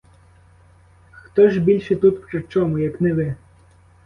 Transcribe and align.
Хто 1.11 1.49
ж 1.49 1.59
більше 1.59 1.95
тут 1.95 2.27
при 2.27 2.41
чому, 2.41 2.79
як 2.79 3.01
не 3.01 3.13
ви? 3.13 3.35